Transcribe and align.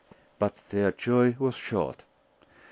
But 0.39 0.55
their 0.71 0.91
joy 0.91 1.35
was 1.37 1.53
short. 1.53 2.01